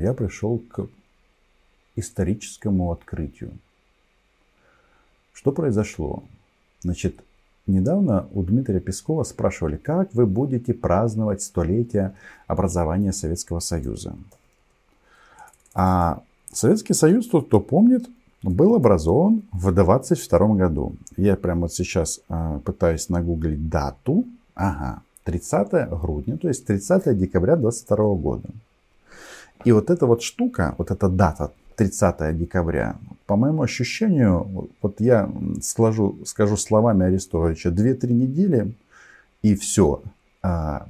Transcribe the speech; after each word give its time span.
я 0.00 0.14
пришел 0.14 0.58
к 0.58 0.88
историческому 1.96 2.92
открытию. 2.92 3.52
Что 5.32 5.52
произошло? 5.52 6.22
Значит, 6.82 7.20
недавно 7.66 8.28
у 8.32 8.42
Дмитрия 8.42 8.80
Пескова 8.80 9.24
спрашивали, 9.24 9.76
как 9.76 10.12
вы 10.14 10.26
будете 10.26 10.74
праздновать 10.74 11.42
столетие 11.42 12.14
образования 12.46 13.12
Советского 13.12 13.60
Союза. 13.60 14.16
А 15.74 16.22
Советский 16.52 16.94
Союз, 16.94 17.28
тот, 17.28 17.46
кто 17.46 17.60
помнит, 17.60 18.08
был 18.42 18.74
образован 18.74 19.42
в 19.52 19.72
22 19.72 20.54
году. 20.54 20.94
Я 21.16 21.36
прямо 21.36 21.62
вот 21.62 21.72
сейчас 21.72 22.20
э, 22.28 22.60
пытаюсь 22.64 23.08
нагуглить 23.08 23.68
дату. 23.68 24.24
Ага, 24.54 25.02
30 25.24 25.90
грудня, 25.90 26.36
то 26.36 26.48
есть 26.48 26.64
30 26.66 27.16
декабря 27.18 27.56
22 27.56 28.14
года. 28.14 28.48
И 29.64 29.72
вот 29.72 29.90
эта 29.90 30.06
вот 30.06 30.22
штука, 30.22 30.74
вот 30.78 30.90
эта 30.90 31.08
дата 31.08 31.52
30 31.76 32.36
декабря, 32.36 32.96
по 33.26 33.36
моему 33.36 33.62
ощущению, 33.62 34.68
вот 34.82 35.00
я 35.00 35.30
сложу, 35.62 36.18
скажу 36.24 36.56
словами 36.56 37.06
Арестовича, 37.06 37.70
2-3 37.70 38.12
недели 38.12 38.72
и 39.42 39.54
все. 39.54 40.02
А, 40.42 40.86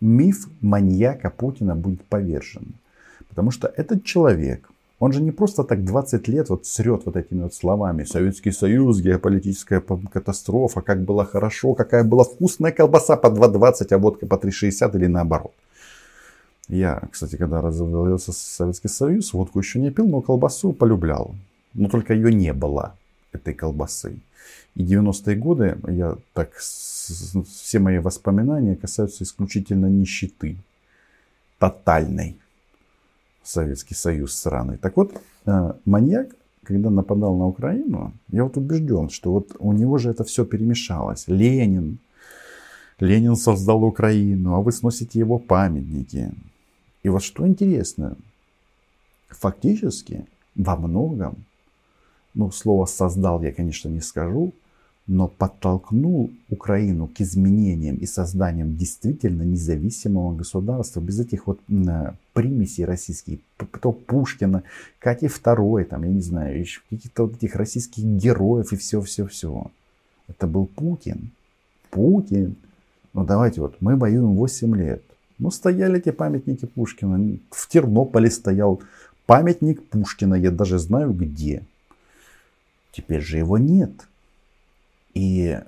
миф 0.00 0.48
маньяка 0.60 1.30
Путина 1.30 1.74
будет 1.74 2.04
повержен. 2.04 2.74
Потому 3.28 3.50
что 3.50 3.72
этот 3.76 4.04
человек, 4.04 4.68
он 4.98 5.12
же 5.12 5.22
не 5.22 5.30
просто 5.30 5.64
так 5.64 5.84
20 5.84 6.28
лет 6.28 6.48
вот 6.48 6.66
срет 6.66 7.02
вот 7.04 7.16
этими 7.16 7.42
вот 7.42 7.54
словами. 7.54 8.04
Советский 8.04 8.50
Союз, 8.50 9.00
геополитическая 9.00 9.80
катастрофа, 9.80 10.80
как 10.80 11.02
было 11.02 11.24
хорошо, 11.24 11.74
какая 11.74 12.04
была 12.04 12.24
вкусная 12.24 12.72
колбаса 12.72 13.16
по 13.16 13.28
2,20, 13.28 13.94
а 13.94 13.98
водка 13.98 14.26
по 14.26 14.34
3,60 14.34 14.96
или 14.96 15.06
наоборот. 15.06 15.52
Я, 16.68 17.02
кстати, 17.10 17.36
когда 17.36 17.62
развалился 17.62 18.32
Советский 18.32 18.88
Союз, 18.88 19.32
водку 19.32 19.58
еще 19.58 19.78
не 19.78 19.90
пил, 19.90 20.06
но 20.06 20.20
колбасу 20.20 20.72
полюблял. 20.72 21.34
Но 21.72 21.88
только 21.88 22.12
ее 22.14 22.32
не 22.32 22.52
было, 22.52 22.94
этой 23.32 23.54
колбасы. 23.54 24.18
И 24.74 24.84
90-е 24.84 25.36
годы, 25.36 25.78
я 25.88 26.16
так, 26.34 26.54
все 26.56 27.78
мои 27.78 27.98
воспоминания 27.98 28.76
касаются 28.76 29.24
исключительно 29.24 29.86
нищеты. 29.86 30.56
Тотальной. 31.58 32.36
Советский 33.42 33.94
Союз 33.94 34.34
сраный. 34.34 34.76
Так 34.76 34.96
вот, 34.96 35.12
э, 35.46 35.72
маньяк, 35.86 36.28
когда 36.62 36.90
нападал 36.90 37.34
на 37.34 37.46
Украину, 37.46 38.12
я 38.28 38.44
вот 38.44 38.58
убежден, 38.58 39.08
что 39.08 39.32
вот 39.32 39.56
у 39.58 39.72
него 39.72 39.96
же 39.96 40.10
это 40.10 40.22
все 40.24 40.44
перемешалось. 40.44 41.24
Ленин, 41.28 41.98
Ленин 43.00 43.36
создал 43.36 43.84
Украину, 43.84 44.54
а 44.54 44.60
вы 44.60 44.70
сносите 44.72 45.18
его 45.18 45.38
памятники. 45.38 46.30
И 47.02 47.08
вот 47.08 47.22
что 47.22 47.46
интересно, 47.46 48.16
фактически 49.28 50.26
во 50.54 50.76
многом, 50.76 51.44
ну, 52.34 52.50
слово 52.50 52.86
«создал» 52.86 53.42
я, 53.42 53.52
конечно, 53.52 53.88
не 53.88 54.00
скажу, 54.00 54.52
но 55.08 55.26
подтолкнул 55.26 56.30
Украину 56.50 57.08
к 57.08 57.20
изменениям 57.22 57.96
и 57.96 58.04
созданиям 58.04 58.76
действительно 58.76 59.42
независимого 59.42 60.36
государства, 60.36 61.00
без 61.00 61.18
этих 61.18 61.46
вот 61.46 61.60
примесей 62.34 62.84
российских, 62.84 63.38
кто 63.56 63.92
Пушкина, 63.92 64.64
Кати 64.98 65.26
II, 65.26 65.84
там, 65.84 66.02
я 66.04 66.10
не 66.10 66.20
знаю, 66.20 66.60
еще 66.60 66.82
каких-то 66.90 67.24
вот 67.24 67.36
этих 67.36 67.56
российских 67.56 68.04
героев 68.04 68.72
и 68.72 68.76
все-все-все. 68.76 69.70
Это 70.28 70.46
был 70.46 70.66
Путин. 70.66 71.30
Путин. 71.90 72.56
Ну 73.14 73.24
давайте 73.24 73.62
вот, 73.62 73.76
мы 73.80 73.96
воюем 73.96 74.36
8 74.36 74.76
лет. 74.76 75.02
Ну, 75.38 75.50
стояли 75.50 75.98
эти 75.98 76.10
памятники 76.10 76.66
Пушкина. 76.66 77.38
В 77.50 77.68
Тернополе 77.68 78.30
стоял 78.30 78.82
памятник 79.26 79.86
Пушкина. 79.88 80.34
Я 80.34 80.50
даже 80.50 80.78
знаю 80.78 81.12
где. 81.12 81.64
Теперь 82.92 83.20
же 83.20 83.38
его 83.38 83.58
нет. 83.58 83.92
И 85.14 85.58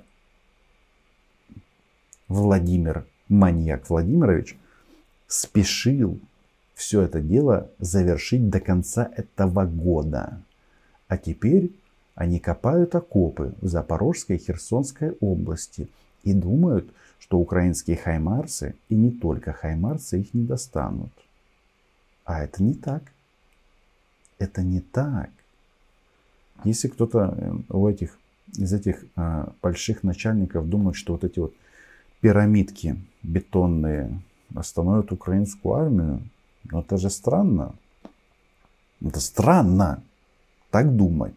Владимир, 2.27 3.05
маньяк 3.29 3.89
Владимирович, 3.89 4.57
спешил 5.27 6.19
все 6.73 7.01
это 7.01 7.21
дело 7.21 7.69
завершить 7.79 8.49
до 8.49 8.59
конца 8.59 9.09
этого 9.15 9.65
года. 9.65 10.41
А 11.07 11.17
теперь 11.17 11.71
они 12.15 12.39
копают 12.39 12.95
окопы 12.95 13.53
в 13.61 13.67
Запорожской 13.67 14.35
и 14.35 14.39
Херсонской 14.39 15.15
области 15.21 15.87
и 16.23 16.33
думают, 16.33 16.89
что 17.21 17.37
украинские 17.37 17.97
хаймарсы 17.97 18.75
и 18.89 18.95
не 18.95 19.11
только 19.11 19.53
хаймарсы 19.53 20.19
их 20.19 20.33
не 20.33 20.43
достанут. 20.43 21.11
А 22.25 22.43
это 22.43 22.63
не 22.63 22.73
так. 22.73 23.03
Это 24.39 24.63
не 24.63 24.81
так. 24.81 25.29
Если 26.63 26.87
кто-то 26.87 27.35
э, 27.37 27.53
у 27.69 27.87
этих, 27.87 28.17
из 28.57 28.73
этих 28.73 29.05
а, 29.15 29.53
больших 29.61 30.03
начальников 30.03 30.67
думает, 30.67 30.95
что 30.95 31.13
вот 31.13 31.23
эти 31.23 31.39
вот 31.39 31.53
пирамидки 32.21 32.97
бетонные 33.21 34.19
остановят 34.55 35.11
украинскую 35.11 35.75
армию, 35.75 36.21
ну 36.71 36.79
это 36.79 36.97
же 36.97 37.09
странно. 37.09 37.75
Это 38.99 39.19
странно 39.19 40.03
так 40.71 40.95
думать. 40.95 41.35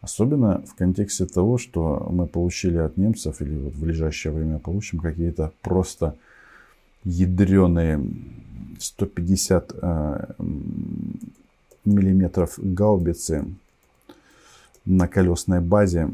Особенно 0.00 0.62
в 0.62 0.74
контексте 0.74 1.26
того, 1.26 1.58
что 1.58 2.06
мы 2.10 2.26
получили 2.26 2.76
от 2.76 2.96
немцев 2.96 3.40
или 3.40 3.56
вот 3.56 3.74
в 3.74 3.80
ближайшее 3.82 4.32
время 4.32 4.58
получим 4.58 5.00
какие-то 5.00 5.52
просто 5.60 6.14
ядреные 7.02 8.00
150 8.78 9.72
э, 9.74 10.24
миллиметров 11.84 12.54
гаубицы 12.58 13.44
на 14.84 15.08
колесной 15.08 15.60
базе, 15.60 16.10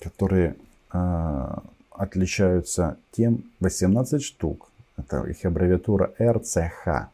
которые 0.00 0.54
э, 0.92 1.54
отличаются 1.90 2.98
тем 3.10 3.44
18 3.60 4.22
штук. 4.22 4.68
Это 4.98 5.22
их 5.22 5.42
аббревиатура 5.46 6.12
РЦХ, 6.20 7.08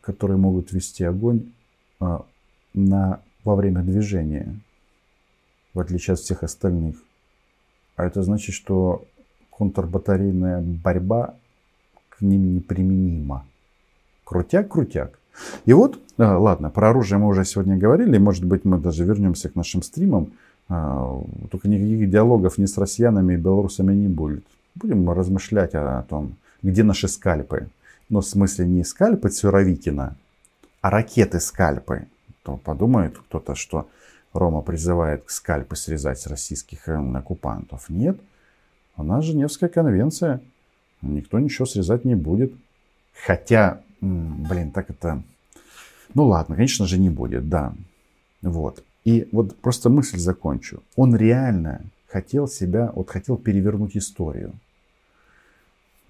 которые 0.00 0.38
могут 0.38 0.72
вести 0.72 1.04
огонь 1.04 1.52
на, 1.98 3.20
во 3.44 3.54
время 3.54 3.82
движения, 3.82 4.54
в 5.74 5.80
отличие 5.80 6.14
от 6.14 6.20
всех 6.20 6.42
остальных. 6.42 6.96
А 7.96 8.04
это 8.04 8.22
значит, 8.22 8.54
что 8.54 9.04
контрбатарейная 9.56 10.60
борьба 10.60 11.34
к 12.10 12.20
ним 12.20 12.54
неприменима. 12.54 13.46
Крутяк-крутяк. 14.24 15.18
И 15.64 15.72
вот, 15.72 15.98
а, 16.18 16.38
ладно, 16.38 16.70
про 16.70 16.90
оружие 16.90 17.18
мы 17.18 17.28
уже 17.28 17.44
сегодня 17.44 17.76
говорили, 17.76 18.18
может 18.18 18.44
быть, 18.44 18.64
мы 18.64 18.78
даже 18.78 19.04
вернемся 19.04 19.48
к 19.48 19.54
нашим 19.54 19.82
стримам. 19.82 20.32
А, 20.68 21.22
только 21.50 21.68
никаких 21.68 22.10
диалогов 22.10 22.58
ни 22.58 22.66
с 22.66 22.76
россиянами 22.76 23.34
и 23.34 23.36
белорусами 23.36 23.94
не 23.94 24.08
будет. 24.08 24.44
Будем 24.74 25.08
размышлять 25.10 25.74
о 25.74 26.02
том, 26.08 26.34
где 26.62 26.82
наши 26.82 27.08
скальпы. 27.08 27.68
Но 28.08 28.20
в 28.20 28.26
смысле 28.26 28.66
не 28.66 28.84
скальпы 28.84 29.28
Цюровикина, 29.28 30.16
а 30.86 30.90
ракеты 30.90 31.40
скальпы, 31.40 32.06
то 32.44 32.58
подумает 32.58 33.18
кто-то, 33.18 33.56
что 33.56 33.88
Рома 34.32 34.62
призывает 34.62 35.24
скальпы 35.26 35.74
срезать 35.74 36.20
с 36.20 36.28
российских 36.28 36.88
э, 36.88 36.94
оккупантов. 36.94 37.88
Нет, 37.88 38.20
у 38.96 39.02
нас 39.02 39.24
Женевская 39.24 39.68
конвенция, 39.68 40.40
никто 41.02 41.40
ничего 41.40 41.66
срезать 41.66 42.04
не 42.04 42.14
будет. 42.14 42.52
Хотя, 43.26 43.80
блин, 44.00 44.70
так 44.70 44.90
это... 44.90 45.24
Ну 46.14 46.26
ладно, 46.26 46.54
конечно 46.54 46.86
же 46.86 47.00
не 47.00 47.10
будет, 47.10 47.48
да. 47.48 47.74
Вот. 48.42 48.84
И 49.04 49.28
вот 49.32 49.56
просто 49.56 49.90
мысль 49.90 50.18
закончу. 50.18 50.84
Он 50.94 51.16
реально 51.16 51.80
хотел 52.06 52.46
себя, 52.46 52.92
вот 52.94 53.10
хотел 53.10 53.36
перевернуть 53.36 53.96
историю. 53.96 54.52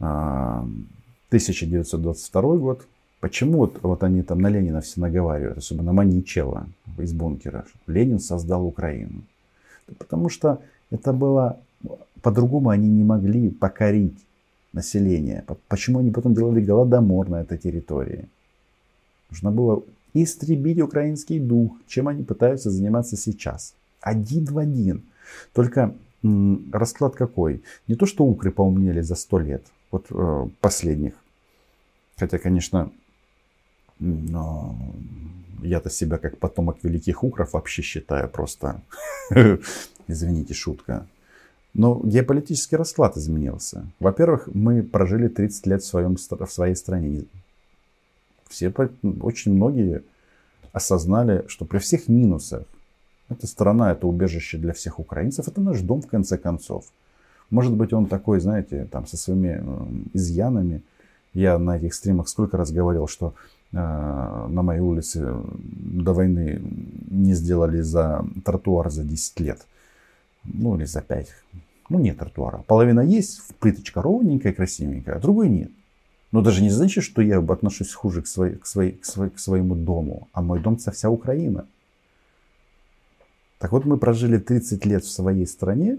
1922 0.01 2.43
а, 2.43 2.57
год, 2.59 2.87
Почему 3.21 3.59
вот, 3.59 3.79
вот 3.83 4.03
они 4.03 4.23
там 4.23 4.41
на 4.41 4.49
Ленина 4.49 4.81
все 4.81 5.01
наговаривают, 5.01 5.59
особенно 5.59 5.93
Маничева 5.93 6.69
из 6.99 7.13
бункера, 7.13 7.65
Ленин 7.87 8.21
создал 8.21 8.67
Украину? 8.67 9.23
Потому 9.99 10.29
что 10.29 10.61
это 10.91 11.13
было, 11.13 11.59
по-другому 12.23 12.71
они 12.71 12.89
не 12.89 13.05
могли 13.05 13.51
покорить 13.51 14.19
население. 14.73 15.45
Почему 15.69 16.01
они 16.01 16.11
потом 16.11 16.35
делали 16.35 16.61
голодомор 16.61 17.29
на 17.29 17.41
этой 17.41 17.59
территории? 17.59 18.29
Нужно 19.31 19.51
было 19.51 19.83
истребить 20.15 20.81
украинский 20.81 21.41
дух, 21.41 21.73
чем 21.87 22.09
они 22.09 22.23
пытаются 22.23 22.71
заниматься 22.71 23.17
сейчас. 23.17 23.75
Один 24.01 24.45
в 24.45 24.59
один. 24.59 25.03
Только 25.53 25.95
м- 26.23 26.71
расклад 26.73 27.15
какой? 27.17 27.63
Не 27.89 27.97
то, 27.97 28.07
что 28.07 28.25
укры 28.25 28.51
поумнели 28.51 29.01
за 29.01 29.15
сто 29.15 29.39
лет, 29.39 29.63
вот 29.91 30.07
э, 30.11 30.49
последних. 30.61 31.15
Хотя, 32.17 32.39
конечно, 32.39 32.91
но 33.99 34.77
я-то 35.63 35.91
себя 35.91 36.19
как 36.19 36.39
потомок 36.39 36.79
великих 36.83 37.25
укров 37.25 37.53
вообще 37.53 37.83
считаю 37.83 38.29
просто, 38.29 38.81
извините, 40.07 40.55
шутка. 40.55 41.07
Но 41.75 42.01
геополитический 42.03 42.79
расклад 42.79 43.17
изменился. 43.17 43.87
Во-первых, 44.01 44.49
мы 44.55 44.83
прожили 44.83 45.29
30 45.29 45.67
лет 45.67 45.83
в, 45.83 45.87
своем, 45.87 46.17
в 46.17 46.47
своей 46.51 46.75
стране. 46.75 47.25
Все, 48.49 48.73
очень 49.21 49.53
многие 49.53 50.03
осознали, 50.73 51.45
что 51.49 51.65
при 51.65 51.79
всех 51.79 52.09
минусах, 52.09 52.65
эта 53.29 53.47
страна, 53.47 53.93
это 53.93 54.07
убежище 54.07 54.57
для 54.57 54.73
всех 54.73 54.99
украинцев, 55.01 55.49
это 55.49 55.61
наш 55.61 55.81
дом 55.81 56.01
в 56.01 56.07
конце 56.07 56.39
концов. 56.39 56.87
Может 57.51 57.75
быть, 57.75 57.93
он 57.93 58.07
такой, 58.07 58.41
знаете, 58.41 58.87
там 58.91 59.07
со 59.07 59.17
своими 59.17 59.61
э, 59.61 59.87
изъянами. 60.15 60.83
Я 61.35 61.59
на 61.59 61.77
этих 61.77 61.95
стримах 61.95 62.29
сколько 62.29 62.57
раз 62.57 62.73
говорил, 62.73 63.07
что 63.07 63.35
на 63.73 64.63
моей 64.63 64.81
улице 64.81 65.35
до 65.55 66.13
войны 66.13 66.63
не 67.11 67.35
сделали 67.35 67.81
за 67.81 68.25
тротуар 68.45 68.91
за 68.91 69.05
10 69.05 69.41
лет. 69.41 69.67
Ну 70.45 70.77
или 70.77 70.85
за 70.85 71.03
5. 71.03 71.29
Ну 71.91 71.99
нет 71.99 72.19
тротуара. 72.19 72.65
Половина 72.67 73.01
есть, 73.01 73.43
плиточка 73.59 74.03
ровненькая, 74.03 74.53
красивенькая, 74.53 75.17
а 75.17 75.21
другой 75.21 75.49
нет. 75.49 75.71
Но 76.33 76.43
даже 76.43 76.63
не 76.63 76.71
значит, 76.71 77.05
что 77.05 77.23
я 77.23 77.39
отношусь 77.39 77.93
хуже 77.93 78.23
к, 78.23 78.27
своей, 78.27 78.57
к, 78.57 78.67
своей, 78.67 78.93
к, 78.93 79.05
своей, 79.05 79.31
к 79.31 79.39
своему 79.39 79.75
дому. 79.75 80.29
А 80.33 80.43
мой 80.43 80.61
дом 80.61 80.75
это 80.75 80.91
вся 80.91 81.09
Украина. 81.09 81.67
Так 83.59 83.73
вот 83.73 83.85
мы 83.85 83.97
прожили 83.97 84.39
30 84.39 84.85
лет 84.85 85.05
в 85.05 85.11
своей 85.11 85.47
стране, 85.47 85.99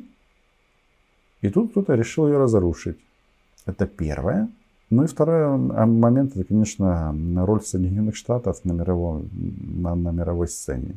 и 1.42 1.50
тут 1.50 1.72
кто-то 1.72 1.96
решил 1.96 2.28
ее 2.28 2.38
разрушить. 2.38 2.98
Это 3.66 3.88
первое. 3.88 4.50
Ну 4.90 5.04
и 5.04 5.08
второй 5.08 5.44
а, 5.44 5.86
момент, 5.86 6.36
это, 6.36 6.46
конечно, 6.46 7.14
роль 7.46 7.62
Соединенных 7.62 8.16
Штатов 8.16 8.64
на 8.64 8.72
мировой, 8.72 9.28
на, 9.32 9.96
на 9.96 10.12
мировой 10.12 10.48
сцене. 10.48 10.96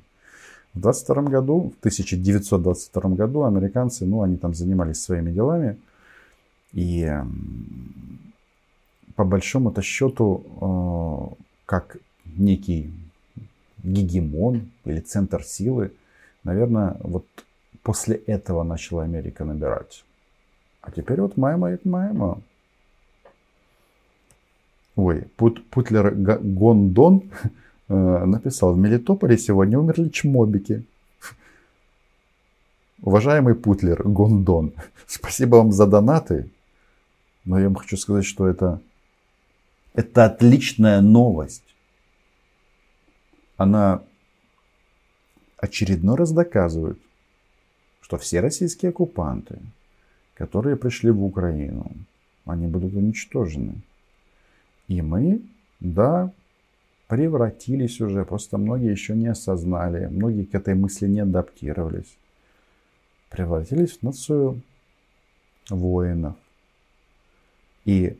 В 0.74 0.80
22 0.80 1.22
году, 1.22 1.72
в 1.76 1.78
1922 1.80 3.02
году 3.10 3.42
американцы, 3.42 4.06
ну, 4.06 4.22
они 4.22 4.36
там 4.36 4.54
занимались 4.54 5.02
своими 5.02 5.32
делами. 5.32 5.76
И 6.72 7.12
по 9.16 9.24
большому-то 9.24 9.82
счету, 9.82 10.44
э, 10.60 11.44
как 11.66 11.96
некий 12.24 12.92
гегемон 13.82 14.70
или 14.84 15.00
центр 15.00 15.42
силы, 15.42 15.92
наверное, 16.44 16.96
вот 17.00 17.26
после 17.82 18.16
этого 18.16 18.62
начала 18.62 19.02
Америка 19.02 19.44
набирать. 19.44 20.04
А 20.80 20.92
теперь 20.92 21.20
вот 21.20 21.36
Майма 21.36 21.72
и 21.72 21.88
Майма. 21.88 22.40
Ой, 25.00 25.22
Пут, 25.36 25.66
Путлер 25.70 26.14
Гондон 26.14 27.30
э, 27.88 28.24
написал, 28.26 28.74
в 28.74 28.78
Мелитополе 28.78 29.38
сегодня 29.38 29.78
умерли 29.78 30.10
чмобики. 30.10 30.84
Уважаемый 33.00 33.54
Путлер 33.54 34.02
Гондон, 34.02 34.74
спасибо 35.06 35.56
вам 35.56 35.72
за 35.72 35.86
донаты, 35.86 36.50
но 37.46 37.58
я 37.58 37.64
вам 37.64 37.76
хочу 37.76 37.96
сказать, 37.96 38.26
что 38.26 38.46
это, 38.46 38.82
это 39.94 40.26
отличная 40.26 41.00
новость. 41.00 41.74
Она 43.56 44.02
очередной 45.56 46.16
раз 46.16 46.32
доказывает, 46.32 46.98
что 48.02 48.18
все 48.18 48.40
российские 48.40 48.90
оккупанты, 48.90 49.60
которые 50.34 50.76
пришли 50.76 51.10
в 51.10 51.24
Украину, 51.24 51.90
они 52.44 52.66
будут 52.66 52.92
уничтожены. 52.92 53.80
И 54.90 55.02
мы, 55.02 55.40
да, 55.78 56.32
превратились 57.06 58.00
уже, 58.00 58.24
просто 58.24 58.58
многие 58.58 58.90
еще 58.90 59.14
не 59.14 59.28
осознали, 59.28 60.06
многие 60.06 60.44
к 60.44 60.54
этой 60.56 60.74
мысли 60.74 61.06
не 61.06 61.20
адаптировались. 61.20 62.16
Превратились 63.28 63.98
в 63.98 64.02
нацию 64.02 64.60
воинов. 65.68 66.34
И 67.84 68.18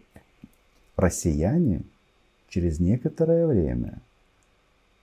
россияне 0.95 1.83
через 2.49 2.79
некоторое 2.79 3.49
время 3.49 4.01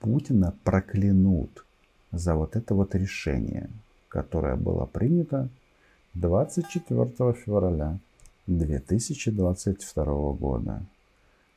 Путина 0.00 0.54
проклянут 0.64 1.66
за 2.12 2.34
вот 2.34 2.56
это 2.56 2.74
вот 2.74 2.94
решение, 2.94 3.68
которое 4.08 4.56
было 4.56 4.86
принято 4.86 5.50
24 6.14 7.34
февраля 7.34 7.98
2022 8.46 10.32
года. 10.32 10.82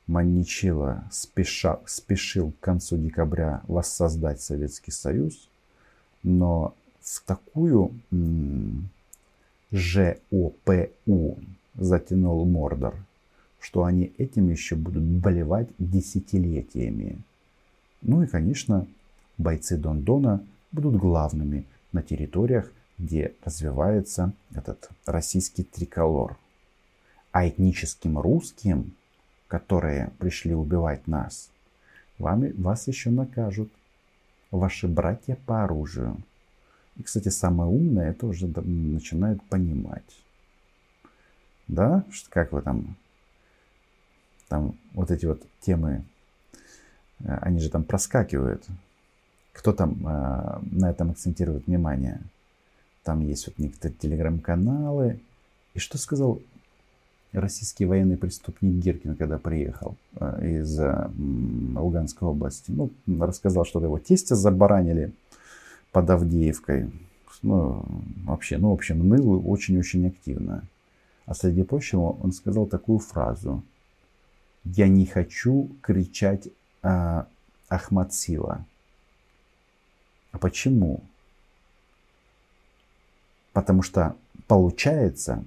Манничила 0.06 1.04
спеша, 1.10 1.78
спешил 1.86 2.52
к 2.52 2.60
концу 2.60 2.96
декабря 2.96 3.62
воссоздать 3.68 4.40
Советский 4.40 4.90
Союз, 4.90 5.48
но 6.22 6.74
в 7.00 7.20
такую 7.24 7.92
м- 8.10 8.88
ЖОПУ 9.70 11.38
затянул 11.74 12.44
Мордор, 12.44 12.94
что 13.60 13.84
они 13.84 14.12
этим 14.18 14.50
еще 14.50 14.74
будут 14.76 15.02
болевать 15.02 15.68
десятилетиями. 15.78 17.18
Ну 18.02 18.22
и, 18.22 18.26
конечно, 18.26 18.86
бойцы 19.38 19.76
Дондона 19.76 20.44
будут 20.72 20.96
главными 20.96 21.64
на 21.92 22.02
территориях, 22.02 22.70
где 22.98 23.34
развивается 23.44 24.32
этот 24.54 24.90
российский 25.06 25.62
триколор. 25.62 26.36
А 27.30 27.48
этническим 27.48 28.18
русским, 28.18 28.94
которые 29.52 30.08
пришли 30.18 30.54
убивать 30.54 31.06
нас, 31.06 31.50
вами, 32.18 32.54
вас 32.56 32.88
еще 32.88 33.10
накажут. 33.10 33.70
Ваши 34.50 34.88
братья 34.88 35.36
по 35.44 35.62
оружию. 35.62 36.16
И, 36.96 37.02
кстати, 37.02 37.28
самое 37.28 37.68
умное 37.68 38.12
это 38.12 38.26
уже 38.26 38.46
начинают 38.46 39.42
понимать. 39.50 40.10
Да, 41.68 42.02
как 42.30 42.52
вы 42.52 42.62
там, 42.62 42.96
там 44.48 44.74
вот 44.94 45.10
эти 45.10 45.26
вот 45.26 45.42
темы, 45.60 46.02
э, 47.20 47.36
они 47.42 47.60
же 47.60 47.68
там 47.68 47.84
проскакивают. 47.84 48.64
Кто 49.52 49.74
там 49.74 50.06
э, 50.06 50.60
на 50.70 50.90
этом 50.90 51.10
акцентирует 51.10 51.66
внимание? 51.66 52.22
Там 53.02 53.20
есть 53.20 53.46
вот 53.48 53.58
некоторые 53.58 53.98
телеграм-каналы. 53.98 55.20
И 55.74 55.78
что 55.78 55.98
сказал 55.98 56.40
российский 57.32 57.86
военный 57.86 58.16
преступник 58.16 58.82
Гиркин, 58.82 59.16
когда 59.16 59.38
приехал 59.38 59.96
э, 60.16 60.60
из 60.60 60.78
э, 60.78 61.10
Луганской 61.74 62.28
области? 62.28 62.70
Ну, 62.70 62.90
рассказал, 63.18 63.64
что 63.64 63.80
его 63.80 63.98
тестя 63.98 64.34
забаранили 64.34 65.12
под 65.92 66.10
Авдеевкой. 66.10 66.90
Ну, 67.42 67.84
вообще, 68.24 68.58
ну, 68.58 68.70
в 68.70 68.74
общем, 68.74 69.08
ныл 69.08 69.42
очень-очень 69.50 70.06
активно. 70.06 70.64
А 71.26 71.34
среди 71.34 71.62
прочего 71.62 72.16
он 72.22 72.32
сказал 72.32 72.66
такую 72.66 72.98
фразу. 72.98 73.62
Я 74.64 74.88
не 74.88 75.06
хочу 75.06 75.70
кричать 75.80 76.48
э, 76.82 77.24
Ахмад 77.68 78.12
Сила. 78.12 78.64
А 80.30 80.38
почему? 80.38 81.00
Потому 83.52 83.82
что 83.82 84.16
получается, 84.46 85.44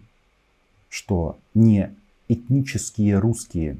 что 0.95 1.37
не 1.53 1.93
этнические 2.29 3.19
русские 3.19 3.77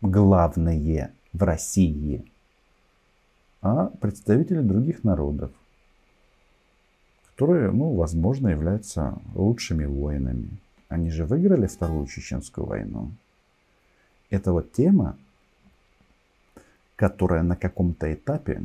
главные 0.00 1.12
в 1.34 1.42
России, 1.42 2.24
а 3.60 3.88
представители 4.00 4.62
других 4.62 5.04
народов, 5.04 5.50
которые, 7.26 7.70
ну, 7.70 7.92
возможно, 7.92 8.48
являются 8.48 9.18
лучшими 9.34 9.84
воинами. 9.84 10.48
Они 10.88 11.10
же 11.10 11.26
выиграли 11.26 11.66
Вторую 11.66 12.06
Чеченскую 12.06 12.66
войну. 12.66 13.10
Это 14.30 14.52
вот 14.52 14.72
тема, 14.72 15.18
которая 16.96 17.42
на 17.42 17.56
каком-то 17.56 18.10
этапе 18.10 18.62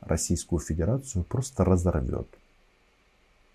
Российскую 0.00 0.60
Федерацию 0.60 1.24
просто 1.24 1.64
разорвет. 1.64 2.28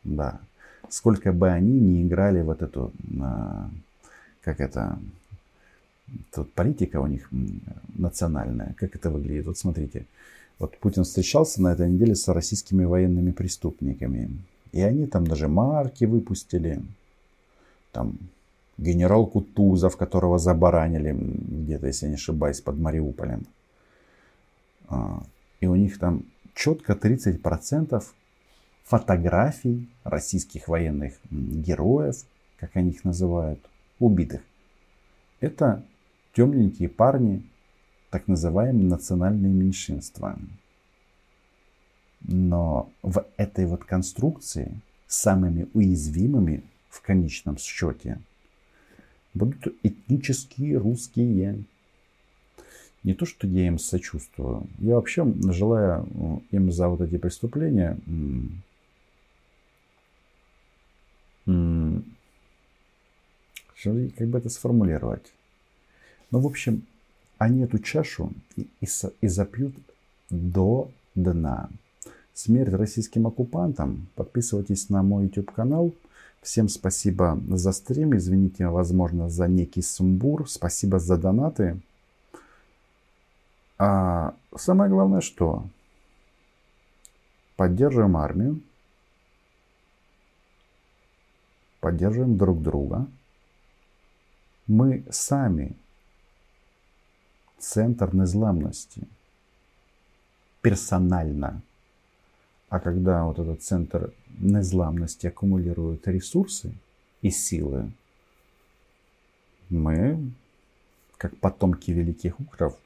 Да. 0.04 0.42
Сколько 0.90 1.34
бы 1.34 1.50
они 1.50 1.80
ни 1.80 2.04
играли 2.04 2.42
вот 2.42 2.62
эту, 2.62 2.92
а, 3.22 3.70
как 4.42 4.62
это, 4.62 4.98
тут 6.32 6.52
политика 6.54 7.00
у 7.02 7.08
них 7.08 7.30
национальная, 7.96 8.74
как 8.78 8.96
это 8.96 9.10
выглядит. 9.10 9.46
Вот 9.48 9.58
смотрите, 9.58 10.06
вот 10.60 10.78
Путин 10.78 11.04
встречался 11.04 11.62
на 11.62 11.74
этой 11.74 11.90
неделе 11.90 12.16
с 12.16 12.28
российскими 12.28 12.84
военными 12.84 13.32
преступниками. 13.32 14.30
И 14.72 14.82
они 14.82 15.08
там 15.08 15.28
даже 15.28 15.48
марки 15.48 16.06
выпустили. 16.06 16.82
Там 17.92 18.18
генерал 18.78 19.28
Кутузов, 19.28 19.98
которого 19.98 20.38
забаранили 20.38 21.14
где-то, 21.14 21.88
если 21.88 22.08
не 22.08 22.16
ошибаюсь, 22.16 22.62
под 22.62 22.78
Мариуполем. 22.78 23.46
А, 24.88 25.24
и 25.60 25.68
у 25.68 25.76
них 25.76 26.00
там 26.00 26.24
четко 26.54 26.94
30% 26.94 28.04
фотографий 28.88 29.90
российских 30.04 30.70
военных 30.70 31.14
героев, 31.30 32.24
как 32.58 32.76
они 32.76 32.92
их 32.92 33.04
называют, 33.04 33.60
убитых. 34.00 34.42
Это 35.42 35.84
темненькие 36.34 36.88
парни, 36.88 37.44
так 38.10 38.28
называемые 38.28 38.88
национальные 38.88 39.52
меньшинства. 39.52 40.40
Но 42.22 42.90
в 43.04 43.26
этой 43.36 43.66
вот 43.66 43.84
конструкции 43.84 44.80
самыми 45.06 45.68
уязвимыми 45.74 46.64
в 46.90 47.02
конечном 47.02 47.58
счете 47.58 48.20
будут 49.34 49.68
этнические 49.84 50.78
русские. 50.78 51.66
Не 53.04 53.14
то, 53.14 53.26
что 53.26 53.48
я 53.48 53.68
им 53.68 53.80
сочувствую. 53.80 54.68
Я 54.80 54.96
вообще 54.96 55.26
желаю 55.52 56.42
им 56.52 56.72
за 56.72 56.88
вот 56.88 57.02
эти 57.02 57.18
преступления 57.18 57.98
как 64.18 64.28
бы 64.28 64.38
это 64.38 64.50
сформулировать. 64.50 65.34
Ну, 66.32 66.40
в 66.40 66.46
общем, 66.46 66.84
они 67.38 67.64
эту 67.64 67.80
чашу 67.80 68.32
и, 68.56 68.68
и, 68.82 68.88
и 69.22 69.28
запьют 69.28 69.74
до 70.30 70.92
дна. 71.16 71.70
Смерть 72.34 72.74
российским 72.74 73.26
оккупантам. 73.28 74.08
Подписывайтесь 74.16 74.90
на 74.90 75.02
мой 75.04 75.26
YouTube 75.26 75.52
канал. 75.52 75.94
Всем 76.42 76.70
спасибо 76.70 77.40
за 77.50 77.72
стрим. 77.72 78.16
Извините, 78.16 78.68
возможно, 78.68 79.30
за 79.30 79.48
некий 79.48 79.82
сумбур. 79.82 80.50
Спасибо 80.50 81.00
за 81.00 81.18
донаты. 81.18 81.80
А 83.80 84.34
самое 84.56 84.90
главное, 84.90 85.22
что 85.22 85.66
поддерживаем 87.56 88.18
армию, 88.18 88.62
поддерживаем 91.88 92.36
друг 92.38 92.62
друга. 92.62 93.08
Мы 94.68 95.06
сами 95.10 95.74
центр 97.58 98.14
незламности. 98.14 99.08
Персонально. 100.62 101.62
А 102.68 102.82
когда 102.82 103.24
вот 103.24 103.40
этот 103.40 103.64
центр 103.64 104.14
незламности 104.38 105.28
аккумулирует 105.28 106.06
ресурсы 106.10 106.74
и 107.22 107.30
силы, 107.30 107.90
мы, 109.70 110.34
как 111.18 111.38
потомки 111.38 111.92
великих 111.92 112.38
укров, 112.38 112.78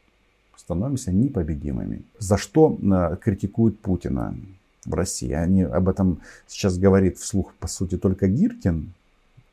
становимся 0.56 1.12
непобедимыми. 1.12 2.04
За 2.20 2.38
что 2.38 2.78
э, 2.78 3.18
критикуют 3.18 3.80
Путина 3.80 4.36
в 4.86 4.94
России? 4.94 5.32
Они 5.32 5.64
об 5.64 5.90
этом 5.90 6.20
сейчас 6.48 6.78
говорит 6.78 7.18
вслух, 7.18 7.54
по 7.60 7.68
сути, 7.68 7.98
только 7.98 8.28
Гиркин, 8.28 8.94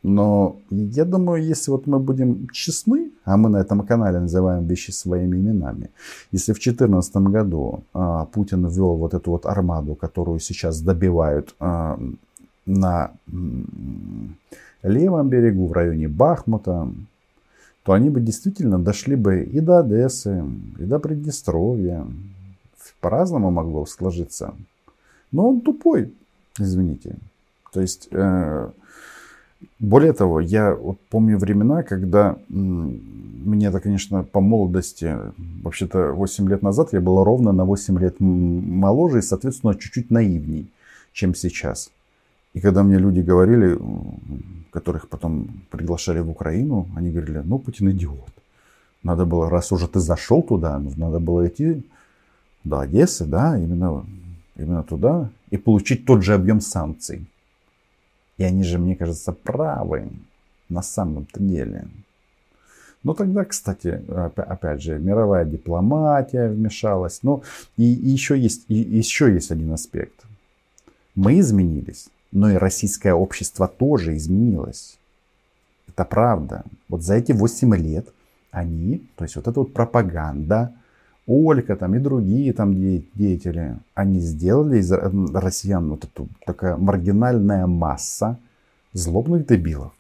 но 0.03 0.57
я 0.71 1.05
думаю, 1.05 1.45
если 1.45 1.73
вот 1.73 1.87
мы 1.87 1.99
будем 1.99 2.49
честны, 2.53 3.11
а 3.25 3.37
мы 3.37 3.49
на 3.49 3.57
этом 3.59 3.85
канале 3.85 4.21
называем 4.21 4.67
вещи 4.67 4.93
своими 4.93 5.37
именами, 5.37 5.91
если 6.31 6.53
в 6.53 6.61
2014 6.63 7.17
году 7.17 7.83
а, 7.93 8.27
Путин 8.27 8.67
ввел 8.67 8.95
вот 8.95 9.15
эту 9.15 9.33
вот 9.33 9.45
армаду, 9.45 9.97
которую 9.97 10.39
сейчас 10.39 10.81
добивают 10.81 11.55
а, 11.59 11.99
на 12.65 13.11
левом 14.83 15.29
берегу, 15.29 15.67
в 15.67 15.73
районе 15.73 16.09
Бахмута, 16.09 16.89
то 17.83 17.93
они 17.93 18.11
бы 18.11 18.21
действительно 18.21 18.79
дошли 18.79 19.17
бы 19.17 19.43
и 19.43 19.61
до 19.61 19.81
Одессы, 19.81 20.45
и 20.79 20.85
до 20.85 20.99
Приднестровья. 20.99 22.07
По-разному 23.01 23.51
могло 23.51 23.87
сложиться. 23.87 24.55
Но 25.33 25.49
он 25.49 25.61
тупой, 25.61 26.13
извините. 26.59 27.17
То 27.73 27.81
есть... 27.81 28.09
Э, 28.13 28.71
более 29.81 30.13
того, 30.13 30.41
я 30.41 30.75
вот 30.75 30.99
помню 31.11 31.39
времена, 31.39 31.83
когда 31.83 32.37
мне 32.49 33.67
это, 33.67 33.81
конечно, 33.81 34.23
по 34.23 34.41
молодости, 34.41 35.17
вообще-то 35.63 36.13
8 36.13 36.49
лет 36.49 36.63
назад 36.63 36.93
я 36.93 37.01
был 37.01 37.25
ровно 37.25 37.53
на 37.53 37.65
8 37.65 37.99
лет 37.99 38.21
моложе 38.21 39.19
и, 39.19 39.23
соответственно, 39.23 39.75
чуть-чуть 39.75 40.11
наивней, 40.11 40.71
чем 41.13 41.35
сейчас. 41.35 41.91
И 42.55 42.61
когда 42.61 42.83
мне 42.83 42.99
люди 42.99 43.21
говорили, 43.21 43.79
которых 44.71 45.09
потом 45.09 45.49
приглашали 45.71 46.21
в 46.21 46.31
Украину, 46.31 46.89
они 46.97 47.11
говорили, 47.11 47.43
ну, 47.45 47.59
Путин 47.59 47.91
идиот. 47.91 48.33
Надо 49.03 49.27
было, 49.27 49.51
раз 49.51 49.73
уже 49.73 49.87
ты 49.87 50.01
зашел 50.01 50.43
туда, 50.43 50.81
надо 50.97 51.19
было 51.19 51.47
идти 51.47 51.83
до 52.65 52.81
Одессы, 52.81 53.25
да, 53.25 53.59
именно, 53.59 54.05
именно 54.59 54.83
туда, 54.83 55.31
и 55.51 55.57
получить 55.57 56.05
тот 56.05 56.23
же 56.23 56.35
объем 56.35 56.61
санкций. 56.61 57.27
И 58.37 58.45
они 58.45 58.63
же, 58.63 58.79
мне 58.79 58.97
кажется, 58.97 59.33
правы 59.33 60.11
на 60.69 60.83
самом-то 60.83 61.41
деле. 61.41 61.89
Но 63.03 63.15
тогда, 63.15 63.45
кстати, 63.45 64.03
опять 64.37 64.83
же, 64.83 64.99
мировая 64.99 65.45
дипломатия 65.45 66.49
вмешалась. 66.49 67.21
Но 67.23 67.43
и, 67.77 67.95
и 67.95 68.11
еще, 68.11 68.39
есть, 68.39 68.65
и 68.69 68.75
еще 68.75 69.33
есть 69.33 69.51
один 69.51 69.73
аспект. 69.73 70.25
Мы 71.15 71.41
изменились, 71.41 72.09
но 72.33 72.51
и 72.51 72.57
российское 72.57 73.15
общество 73.15 73.69
тоже 73.69 74.17
изменилось. 74.17 74.99
Это 75.89 76.05
правда. 76.05 76.65
Вот 76.89 77.03
за 77.03 77.15
эти 77.15 77.33
8 77.33 77.75
лет 77.77 78.09
они, 78.51 79.03
то 79.17 79.25
есть 79.25 79.37
вот 79.37 79.47
эта 79.49 79.61
вот 79.61 79.73
пропаганда, 79.73 80.73
Олька 81.29 81.77
там 81.77 81.95
и 81.95 81.99
другие 81.99 82.55
там 82.55 82.75
деятели, 82.75 83.77
они 83.95 84.19
сделали 84.19 84.79
из 84.79 84.91
россиян 84.91 85.91
вот 85.91 86.05
эту 86.05 86.27
такая 86.47 86.79
маргинальная 86.79 87.67
масса 87.67 88.39
злобных 88.95 89.47
дебилов, 89.47 89.93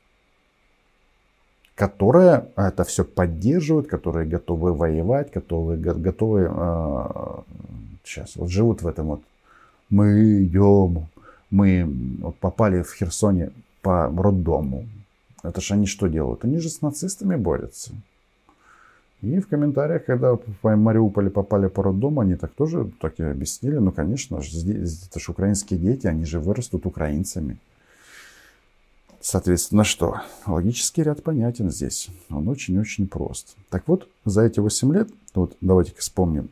которая 1.75 2.49
это 2.57 2.83
все 2.85 3.05
поддерживают, 3.05 3.89
которые 3.89 4.27
готовы 4.27 4.73
воевать, 4.73 5.31
готовы, 5.31 5.77
готовы 5.77 6.49
э, 6.51 7.05
сейчас 8.05 8.37
вот 8.37 8.49
живут 8.49 8.81
в 8.81 8.87
этом 8.87 9.09
вот 9.09 9.23
мы 9.91 10.45
идем, 10.45 11.09
мы 11.51 11.87
вот 12.21 12.37
попали 12.37 12.83
в 12.83 12.95
Херсоне 12.95 13.53
по 13.83 14.07
роддому. 14.07 14.87
Это 15.43 15.61
же 15.61 15.75
они 15.75 15.87
что 15.87 16.09
делают? 16.09 16.45
Они 16.45 16.59
же 16.59 16.71
с 16.71 16.81
нацистами 16.81 17.37
борются. 17.37 17.93
И 19.21 19.41
в 19.41 19.49
комментариях, 19.49 20.05
когда 20.05 20.37
в 20.37 20.77
Мариуполе 20.77 21.29
попали 21.29 21.67
по 21.67 21.83
роддому, 21.83 22.21
они 22.21 22.37
так 22.37 22.53
тоже 22.53 22.89
так 23.01 23.19
и 23.19 23.25
объяснили. 23.25 23.77
Ну, 23.79 23.91
конечно, 23.91 24.41
здесь, 24.43 25.07
это 25.09 25.19
же 25.19 25.33
украинские 25.33 25.81
дети, 25.81 26.07
они 26.07 26.25
же 26.25 26.39
вырастут 26.39 26.87
украинцами. 26.87 27.59
Соответственно, 29.21 29.83
что? 29.83 30.21
Логический 30.47 31.03
ряд 31.03 31.25
понятен 31.25 31.71
здесь. 31.71 32.09
Он 32.31 32.49
очень-очень 32.49 33.09
прост. 33.09 33.57
Так 33.71 33.83
вот, 33.89 34.09
за 34.25 34.43
эти 34.43 34.61
8 34.61 34.95
лет, 34.95 35.09
вот 35.35 35.57
давайте-ка 35.61 36.01
вспомним, 36.01 36.49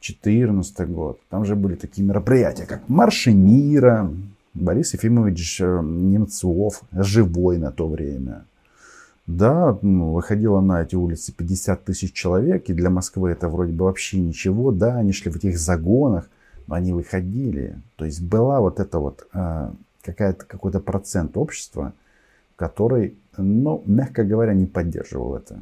14 0.00 0.88
год, 0.88 1.20
там 1.28 1.44
же 1.44 1.56
были 1.56 1.74
такие 1.74 2.06
мероприятия, 2.06 2.64
как 2.64 2.88
Марши 2.88 3.32
мира, 3.32 4.10
Борис 4.54 4.94
Ефимович 4.94 5.60
э, 5.60 5.80
Немцов, 5.82 6.82
живой 6.92 7.58
на 7.58 7.70
то 7.70 7.86
время– 7.86 8.46
да, 9.28 9.78
ну, 9.82 10.14
выходило 10.14 10.62
на 10.62 10.82
эти 10.82 10.94
улицы 10.94 11.34
50 11.34 11.84
тысяч 11.84 12.14
человек, 12.14 12.70
и 12.70 12.72
для 12.72 12.88
Москвы 12.88 13.30
это 13.30 13.50
вроде 13.50 13.74
бы 13.74 13.84
вообще 13.84 14.18
ничего. 14.18 14.72
Да, 14.72 14.96
они 14.96 15.12
шли 15.12 15.30
в 15.30 15.36
этих 15.36 15.58
загонах, 15.58 16.30
но 16.66 16.76
они 16.76 16.94
выходили. 16.94 17.76
То 17.96 18.06
есть 18.06 18.22
была 18.22 18.60
вот 18.60 18.80
это 18.80 18.98
вот 18.98 19.28
э, 19.34 19.70
какая-то, 20.00 20.46
какой-то 20.46 20.80
процент 20.80 21.36
общества, 21.36 21.92
который, 22.56 23.18
ну, 23.36 23.82
мягко 23.84 24.24
говоря, 24.24 24.54
не 24.54 24.64
поддерживал 24.64 25.36
это. 25.36 25.60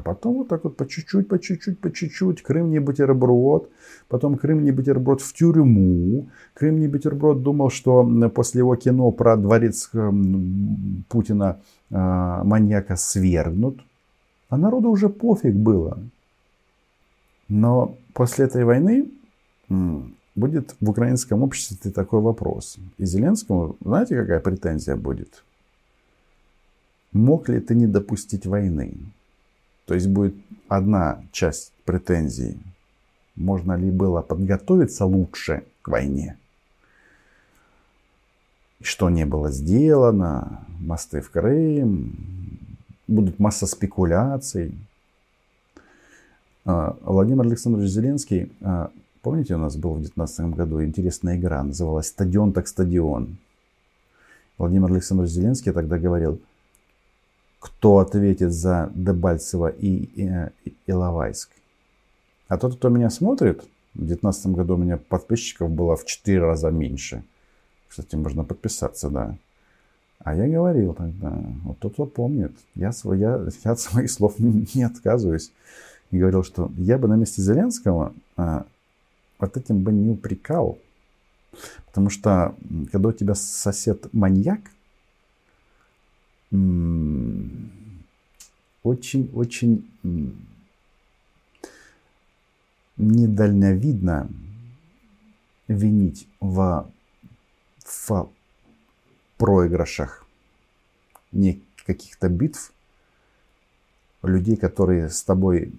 А 0.00 0.02
потом 0.02 0.38
вот 0.38 0.48
так 0.48 0.64
вот 0.64 0.76
по 0.76 0.86
чуть-чуть, 0.86 1.28
по 1.28 1.38
чуть-чуть, 1.38 1.78
по 1.78 1.90
чуть-чуть. 1.92 2.42
Крым 2.42 2.70
не 2.70 2.80
бутерброд. 2.80 3.68
Потом 4.08 4.36
Крым 4.36 4.64
не 4.64 4.72
бутерброд 4.72 5.20
в 5.20 5.32
тюрьму. 5.34 6.26
Крым 6.54 6.80
не 6.80 6.88
бутерброд 6.88 7.42
думал, 7.42 7.70
что 7.70 8.30
после 8.34 8.60
его 8.60 8.76
кино 8.76 9.10
про 9.10 9.36
дворец 9.36 9.90
эм, 9.92 11.04
Путина 11.10 11.60
э, 11.90 11.96
маньяка 12.44 12.96
свергнут. 12.96 13.78
А 14.48 14.56
народу 14.56 14.88
уже 14.88 15.10
пофиг 15.10 15.54
было. 15.54 15.98
Но 17.48 17.94
после 18.14 18.46
этой 18.46 18.64
войны 18.64 19.10
будет 20.34 20.76
в 20.80 20.88
украинском 20.88 21.42
обществе 21.42 21.90
такой 21.90 22.20
вопрос. 22.20 22.78
И 22.96 23.04
Зеленскому, 23.04 23.76
знаете, 23.84 24.16
какая 24.16 24.40
претензия 24.40 24.96
будет? 24.96 25.44
Мог 27.12 27.50
ли 27.50 27.60
ты 27.60 27.74
не 27.74 27.86
допустить 27.86 28.46
войны? 28.46 28.94
То 29.86 29.94
есть 29.94 30.08
будет 30.08 30.34
одна 30.68 31.22
часть 31.32 31.72
претензий. 31.84 32.58
Можно 33.36 33.74
ли 33.74 33.90
было 33.90 34.22
подготовиться 34.22 35.04
лучше 35.04 35.64
к 35.82 35.88
войне? 35.88 36.36
Что 38.80 39.10
не 39.10 39.26
было 39.26 39.50
сделано, 39.50 40.64
мосты 40.78 41.20
в 41.20 41.30
Крым, 41.30 42.14
будут 43.06 43.38
масса 43.38 43.66
спекуляций. 43.66 44.74
А, 46.64 46.96
Владимир 47.02 47.44
Александрович 47.44 47.90
Зеленский, 47.90 48.52
а, 48.60 48.90
помните, 49.22 49.54
у 49.54 49.58
нас 49.58 49.76
был 49.76 49.94
в 49.94 50.00
2019 50.00 50.56
году 50.56 50.82
интересная 50.82 51.36
игра, 51.36 51.62
называлась 51.62 52.08
«Стадион 52.08 52.52
так 52.52 52.68
стадион». 52.68 53.36
Владимир 54.56 54.90
Александрович 54.90 55.32
Зеленский 55.32 55.72
тогда 55.72 55.98
говорил, 55.98 56.38
кто 57.60 57.98
ответит 57.98 58.52
за 58.52 58.90
Дебальцево 58.94 59.68
и, 59.68 60.08
и 60.64 60.74
Иловайск. 60.86 61.50
А 62.48 62.58
тот, 62.58 62.76
кто 62.76 62.88
меня 62.88 63.10
смотрит, 63.10 63.60
в 63.94 63.98
2019 63.98 64.46
году 64.48 64.74
у 64.74 64.78
меня 64.78 64.96
подписчиков 64.96 65.70
было 65.70 65.94
в 65.94 66.04
4 66.04 66.40
раза 66.40 66.70
меньше. 66.70 67.22
Кстати, 67.88 68.16
можно 68.16 68.44
подписаться, 68.44 69.10
да. 69.10 69.36
А 70.20 70.34
я 70.34 70.48
говорил 70.48 70.94
тогда, 70.94 71.32
вот 71.64 71.78
тот, 71.78 71.94
кто 71.94 72.06
помнит, 72.06 72.52
я, 72.74 72.92
свой, 72.92 73.18
я, 73.18 73.46
я 73.64 73.70
от 73.72 73.80
своих 73.80 74.10
слов 74.10 74.38
не, 74.38 74.66
не 74.74 74.82
отказываюсь. 74.82 75.52
И 76.10 76.18
говорил, 76.18 76.42
что 76.42 76.70
я 76.76 76.98
бы 76.98 77.08
на 77.08 77.14
месте 77.14 77.42
Зеленского 77.42 78.12
а, 78.36 78.66
вот 79.38 79.56
этим 79.56 79.82
бы 79.82 79.92
не 79.92 80.10
упрекал. 80.10 80.78
Потому 81.86 82.10
что, 82.10 82.54
когда 82.90 83.08
у 83.08 83.12
тебя 83.12 83.34
сосед 83.34 84.12
маньяк, 84.12 84.60
очень-очень 88.82 89.88
недальновидно 92.96 94.28
винить 95.68 96.26
в, 96.40 96.90
в 97.84 98.30
проигрышах 99.38 100.26
не 101.32 101.62
каких-то 101.86 102.28
битв 102.28 102.72
людей, 104.22 104.56
которые 104.56 105.08
с 105.08 105.22
тобой 105.22 105.72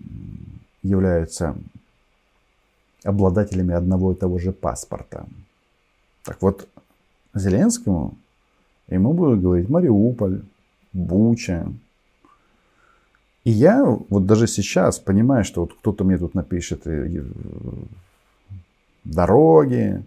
являются 0.82 1.56
обладателями 3.04 3.74
одного 3.74 4.13
и 4.13 4.16
того 4.16 4.40
же 4.40 4.51
паспорта. 4.51 5.28
Так 6.24 6.42
вот, 6.42 6.68
Зеленскому 7.34 8.18
ему 8.88 9.13
будут 9.13 9.42
говорить 9.42 9.70
Мариуполь, 9.70 10.44
Буча. 10.93 11.67
И 13.43 13.51
я 13.51 13.83
вот 13.83 14.25
даже 14.25 14.48
сейчас 14.48 15.00
понимаю, 15.00 15.43
что 15.43 15.62
вот 15.62 15.74
кто-то 15.74 16.03
мне 16.03 16.17
тут 16.17 16.36
напишет 16.36 16.86
э, 16.86 17.24
дороги, 19.03 20.03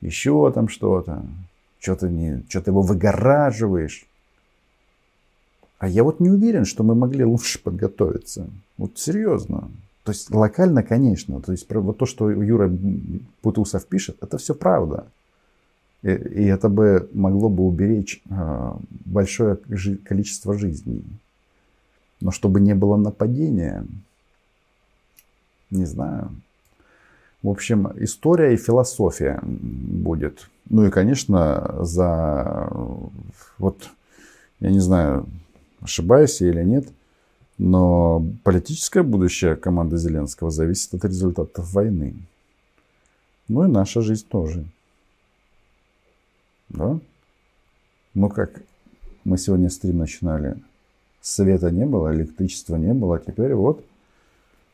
еще 0.00 0.50
там 0.52 0.68
что-то. 0.68 1.24
Что-то 1.78 2.08
не, 2.08 2.42
что-то 2.48 2.70
его 2.70 2.80
выгораживаешь. 2.80 4.06
А 5.78 5.88
я 5.88 6.02
вот 6.02 6.20
не 6.20 6.30
уверен, 6.30 6.64
что 6.64 6.82
мы 6.82 6.94
могли 6.94 7.24
лучше 7.24 7.62
подготовиться. 7.62 8.48
Вот 8.78 8.98
серьезно. 8.98 9.70
То 10.04 10.12
есть 10.12 10.30
локально, 10.30 10.82
конечно. 10.82 11.40
То 11.42 11.52
есть 11.52 11.66
вот 11.70 11.98
то, 11.98 12.06
что 12.06 12.30
Юра 12.30 12.72
Путусов 13.42 13.84
пишет, 13.86 14.16
это 14.22 14.38
все 14.38 14.54
правда. 14.54 15.06
И, 16.02 16.08
это 16.08 16.68
бы 16.68 17.08
могло 17.12 17.48
бы 17.48 17.64
уберечь 17.64 18.22
э, 18.28 18.72
большое 19.04 19.56
количество 20.04 20.56
жизней. 20.56 21.04
Но 22.20 22.30
чтобы 22.30 22.60
не 22.60 22.74
было 22.74 22.96
нападения, 22.96 23.84
не 25.70 25.84
знаю. 25.84 26.30
В 27.42 27.48
общем, 27.48 27.92
история 27.96 28.54
и 28.54 28.56
философия 28.56 29.40
будет. 29.42 30.48
Ну 30.68 30.86
и, 30.86 30.90
конечно, 30.90 31.76
за... 31.80 32.70
Вот, 33.58 33.88
я 34.60 34.70
не 34.70 34.80
знаю, 34.80 35.26
ошибаюсь 35.80 36.40
я 36.40 36.48
или 36.48 36.64
нет, 36.64 36.88
но 37.58 38.24
политическое 38.42 39.02
будущее 39.02 39.56
команды 39.56 39.96
Зеленского 39.96 40.50
зависит 40.50 40.94
от 40.94 41.04
результатов 41.04 41.72
войны. 41.72 42.14
Ну 43.48 43.64
и 43.64 43.68
наша 43.68 44.00
жизнь 44.00 44.26
тоже. 44.28 44.64
Да? 46.76 46.98
Ну 48.14 48.28
как 48.28 48.62
мы 49.24 49.38
сегодня 49.38 49.70
стрим 49.70 49.98
начинали, 49.98 50.56
света 51.20 51.70
не 51.70 51.84
было, 51.84 52.14
электричества 52.14 52.76
не 52.76 52.92
было, 52.94 53.16
а 53.16 53.18
теперь 53.18 53.54
вот 53.54 53.84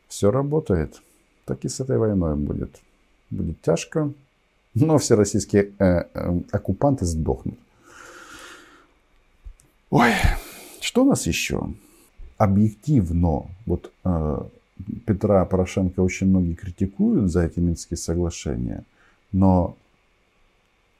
все 0.07 0.29
работает. 0.29 1.01
Так 1.45 1.65
и 1.65 1.69
с 1.69 1.79
этой 1.79 1.97
войной 1.97 2.35
будет. 2.35 2.79
Будет 3.29 3.59
тяжко, 3.61 4.13
но 4.75 4.97
все 4.97 5.15
российские 5.15 5.71
э, 5.79 6.03
э, 6.13 6.39
оккупанты 6.51 7.05
сдохнут. 7.05 7.57
Ой, 9.89 10.11
что 10.79 11.03
у 11.03 11.09
нас 11.09 11.25
еще? 11.25 11.67
Объективно, 12.37 13.47
вот 13.65 13.91
э, 14.03 14.41
Петра 15.05 15.45
Порошенко 15.45 15.99
очень 16.01 16.27
многие 16.27 16.53
критикуют 16.53 17.31
за 17.31 17.43
эти 17.43 17.59
Минские 17.59 17.97
соглашения, 17.97 18.83
но 19.31 19.75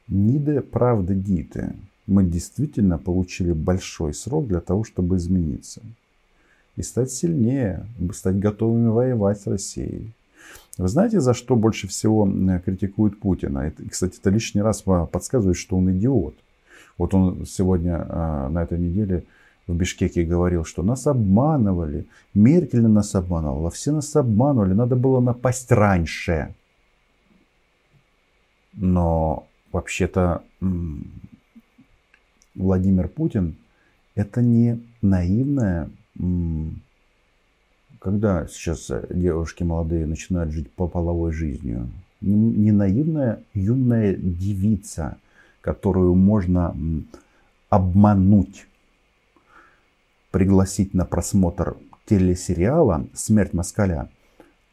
ниде 0.07 0.61
правды 0.61 1.15
діти. 1.15 1.73
Мы 2.07 2.23
действительно 2.23 2.97
получили 2.97 3.53
большой 3.53 4.13
срок 4.13 4.47
для 4.47 4.59
того, 4.59 4.83
чтобы 4.83 5.15
измениться. 5.15 5.81
И 6.75 6.83
стать 6.83 7.11
сильнее, 7.11 7.85
стать 8.13 8.39
готовыми 8.39 8.89
воевать 8.89 9.39
с 9.39 9.47
Россией. 9.47 10.11
Вы 10.77 10.87
знаете, 10.87 11.19
за 11.19 11.33
что 11.33 11.55
больше 11.55 11.87
всего 11.87 12.25
критикуют 12.65 13.19
Путина? 13.19 13.67
И, 13.67 13.89
кстати, 13.89 14.17
это 14.19 14.31
лишний 14.31 14.61
раз 14.61 14.81
подсказывает, 14.81 15.57
что 15.57 15.77
он 15.77 15.91
идиот. 15.91 16.35
Вот 16.97 17.13
он 17.13 17.45
сегодня 17.45 18.05
а, 18.09 18.49
на 18.49 18.63
этой 18.63 18.79
неделе 18.79 19.23
в 19.67 19.75
Бишкеке 19.75 20.23
говорил, 20.23 20.65
что 20.65 20.83
нас 20.83 21.07
обманывали, 21.07 22.05
Меркель 22.33 22.87
нас 22.87 23.15
обманывала, 23.15 23.69
все 23.69 23.91
нас 23.91 24.15
обманывали, 24.15 24.73
надо 24.73 24.95
было 24.95 25.19
напасть 25.21 25.71
раньше. 25.71 26.53
Но 28.73 29.47
вообще-то 29.73 30.43
Владимир 32.55 33.09
Путин 33.09 33.57
это 34.15 34.41
не 34.41 34.79
наивная 35.01 35.89
когда 37.99 38.47
сейчас 38.47 38.91
девушки 39.09 39.63
молодые 39.63 40.05
начинают 40.05 40.51
жить 40.51 40.69
по 40.71 40.87
половой 40.87 41.31
жизнью, 41.31 41.89
не 42.19 42.71
наивная 42.71 43.41
юная 43.53 44.13
девица, 44.13 45.17
которую 45.61 46.13
можно 46.13 46.75
обмануть, 47.69 48.67
пригласить 50.31 50.93
на 50.93 51.05
просмотр 51.05 51.77
телесериала 52.05 53.07
«Смерть 53.13 53.53
москаля», 53.53 54.09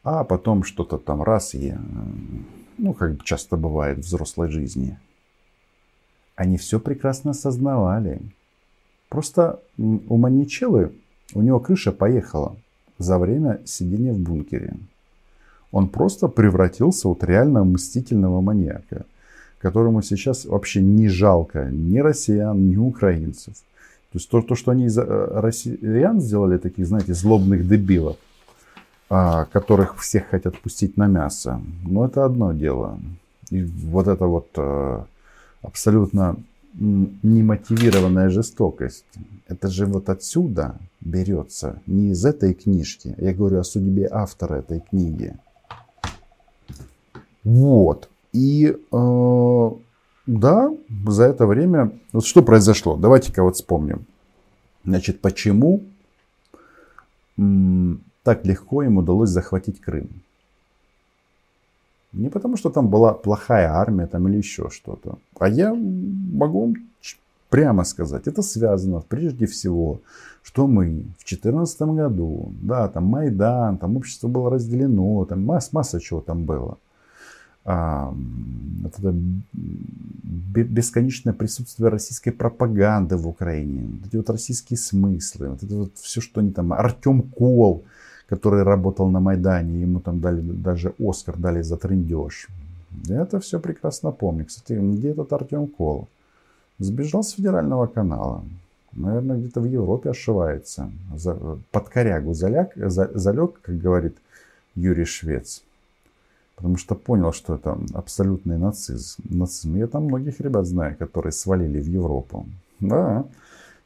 а 0.03 0.25
потом 0.25 0.65
что-то 0.65 0.97
там 0.97 1.23
раз 1.23 1.55
и, 1.55 1.73
ну, 2.81 2.93
как 2.93 3.23
часто 3.23 3.57
бывает 3.57 3.99
в 3.99 4.01
взрослой 4.01 4.49
жизни. 4.49 4.97
Они 6.35 6.57
все 6.57 6.79
прекрасно 6.79 7.31
осознавали. 7.31 8.19
Просто 9.07 9.59
у 9.77 10.17
маньячелы, 10.17 10.91
у 11.35 11.41
него 11.41 11.59
крыша 11.59 11.91
поехала 11.91 12.55
за 12.97 13.19
время 13.19 13.59
сидения 13.65 14.13
в 14.13 14.19
бункере. 14.19 14.73
Он 15.71 15.89
просто 15.89 16.27
превратился 16.27 17.07
вот 17.07 17.23
реально 17.23 17.63
мстительного 17.63 18.41
маньяка, 18.41 19.05
которому 19.59 20.01
сейчас 20.01 20.45
вообще 20.45 20.81
не 20.81 21.07
жалко 21.07 21.69
ни 21.71 21.99
россиян, 21.99 22.67
ни 22.67 22.77
украинцев. 22.77 23.53
То 24.11 24.17
есть 24.17 24.29
то, 24.29 24.41
то 24.41 24.55
что 24.55 24.71
они 24.71 24.85
из 24.85 24.97
э, 24.97 25.03
россиян 25.05 26.19
сделали 26.19 26.57
таких, 26.57 26.87
знаете, 26.87 27.13
злобных 27.13 27.67
дебилов, 27.67 28.17
которых 29.51 29.99
всех 29.99 30.29
хотят 30.29 30.57
пустить 30.59 30.97
на 30.97 31.07
мясо, 31.07 31.61
ну 31.83 32.05
это 32.05 32.23
одно 32.23 32.53
дело. 32.53 32.97
И 33.49 33.63
вот 33.63 34.07
это 34.07 34.25
вот 34.25 34.47
э, 34.55 35.03
абсолютно 35.61 36.37
немотивированная 36.73 38.29
жестокость. 38.29 39.03
Это 39.49 39.67
же 39.67 39.85
вот 39.85 40.07
отсюда 40.09 40.75
берется, 41.01 41.81
не 41.85 42.11
из 42.11 42.23
этой 42.23 42.53
книжки. 42.53 43.13
Я 43.17 43.33
говорю 43.33 43.59
о 43.59 43.63
судьбе 43.65 44.07
автора 44.09 44.55
этой 44.55 44.79
книги. 44.79 45.35
Вот. 47.43 48.09
И 48.31 48.77
э, 48.91 49.69
да, 50.25 50.71
за 51.07 51.23
это 51.23 51.45
время... 51.45 51.91
Вот 52.13 52.25
что 52.25 52.41
произошло? 52.41 52.95
Давайте-ка 52.95 53.43
вот 53.43 53.57
вспомним. 53.57 54.05
Значит, 54.85 55.19
почему 55.19 55.81
так 58.23 58.45
легко 58.45 58.83
им 58.83 58.97
удалось 58.97 59.29
захватить 59.29 59.81
Крым? 59.81 60.09
Не 62.13 62.29
потому, 62.29 62.57
что 62.57 62.69
там 62.69 62.89
была 62.89 63.13
плохая 63.13 63.69
армия 63.69 64.07
там, 64.07 64.27
или 64.27 64.37
еще 64.37 64.69
что-то. 64.69 65.17
А 65.39 65.47
я 65.47 65.73
могу 65.73 66.75
прямо 67.49 67.83
сказать, 67.83 68.27
это 68.27 68.41
связано 68.41 69.01
прежде 69.01 69.45
всего, 69.45 69.99
что 70.41 70.67
мы 70.67 70.85
в 71.19 71.25
2014 71.27 71.81
году, 71.81 72.51
да, 72.61 72.87
там 72.87 73.05
Майдан, 73.05 73.77
там 73.77 73.97
общество 73.97 74.27
было 74.27 74.49
разделено, 74.49 75.25
там 75.25 75.45
масса, 75.45 75.69
масса 75.73 75.99
чего 75.99 76.21
там 76.21 76.45
было. 76.45 76.77
А, 77.63 78.13
это 78.85 79.13
бесконечное 79.53 81.33
присутствие 81.33 81.89
российской 81.89 82.31
пропаганды 82.31 83.17
в 83.17 83.27
Украине, 83.27 83.87
вот 83.99 84.07
эти 84.07 84.15
вот 84.15 84.29
российские 84.29 84.77
смыслы, 84.77 85.49
вот 85.49 85.61
это 85.63 85.75
вот 85.75 85.91
все, 85.95 86.21
что 86.21 86.39
они 86.39 86.51
там, 86.51 86.73
Артем 86.73 87.21
Кол, 87.21 87.83
который 88.31 88.63
работал 88.63 89.09
на 89.09 89.19
Майдане, 89.19 89.81
ему 89.81 89.99
там 89.99 90.21
дали 90.21 90.41
даже 90.41 90.93
Оскар 90.99 91.35
дали 91.37 91.61
за 91.61 91.75
трендеж. 91.75 92.47
Это 93.09 93.41
все 93.41 93.59
прекрасно 93.59 94.11
помню. 94.11 94.45
Кстати, 94.45 94.79
где 94.79 95.09
этот 95.09 95.33
Артем 95.33 95.67
Кол? 95.67 96.07
Сбежал 96.79 97.23
с 97.23 97.31
федерального 97.31 97.87
канала. 97.87 98.41
Наверное, 98.93 99.37
где-то 99.37 99.59
в 99.59 99.65
Европе 99.65 100.11
ошивается. 100.11 100.89
За, 101.13 101.37
под 101.71 101.89
корягу 101.89 102.33
заляг, 102.33 102.71
за, 102.75 103.11
залег, 103.13 103.59
как 103.61 103.77
говорит 103.77 104.15
Юрий 104.75 105.05
Швец. 105.05 105.61
Потому 106.55 106.77
что 106.77 106.95
понял, 106.95 107.33
что 107.33 107.55
это 107.55 107.77
абсолютный 107.93 108.57
нацизм. 108.57 109.23
нацизм. 109.29 109.75
Я 109.75 109.87
там 109.87 110.05
многих 110.05 110.39
ребят 110.39 110.65
знаю, 110.65 110.95
которые 110.95 111.33
свалили 111.33 111.81
в 111.81 111.87
Европу. 111.87 112.45
Да, 112.79 113.25